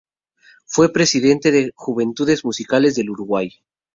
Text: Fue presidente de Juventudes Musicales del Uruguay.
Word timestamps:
Fue 0.65 0.91
presidente 0.91 1.51
de 1.51 1.69
Juventudes 1.75 2.43
Musicales 2.43 2.95
del 2.95 3.11
Uruguay. 3.11 3.51